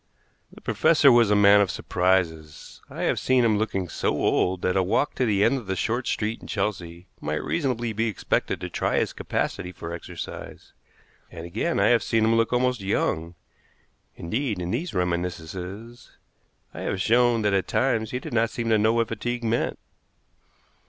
The 0.51 0.61
professor 0.61 1.11
was 1.11 1.29
a 1.29 1.35
man 1.35 1.61
of 1.61 1.69
surprises. 1.69 2.81
I 2.89 3.03
have 3.03 3.19
seen 3.19 3.45
him 3.45 3.59
looking 3.59 3.87
so 3.87 4.09
old 4.09 4.63
that 4.63 4.75
a 4.75 4.81
walk 4.81 5.13
to 5.13 5.27
the 5.27 5.43
end 5.43 5.59
of 5.59 5.67
the 5.67 5.75
short 5.75 6.07
street 6.07 6.41
in 6.41 6.47
Chelsea 6.47 7.05
might 7.19 7.43
reasonably 7.43 7.93
be 7.93 8.07
expected 8.07 8.59
to 8.61 8.67
try 8.71 8.97
his 8.97 9.13
capacity 9.13 9.71
for 9.71 9.93
exercise; 9.93 10.73
and, 11.29 11.45
again, 11.45 11.79
I 11.79 11.89
have 11.89 12.01
seen 12.01 12.25
him 12.25 12.33
look 12.33 12.51
almost 12.51 12.81
young; 12.81 13.35
indeed, 14.15 14.59
in 14.59 14.71
these 14.71 14.95
reminiscences 14.95 16.09
I 16.73 16.79
have 16.79 16.99
shown 16.99 17.43
that 17.43 17.53
at 17.53 17.67
times 17.67 18.09
he 18.09 18.17
did 18.17 18.33
not 18.33 18.49
seem 18.49 18.69
to 18.69 18.79
know 18.79 18.93
what 18.93 19.09
fatigue 19.09 19.43
meant. 19.43 19.77